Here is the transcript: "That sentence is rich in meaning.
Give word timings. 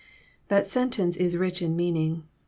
"That 0.47 0.65
sentence 0.65 1.15
is 1.15 1.37
rich 1.37 1.61
in 1.61 1.75
meaning. 1.75 2.23